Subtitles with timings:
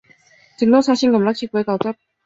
[0.57, 1.93] 测量技术是关键和基础。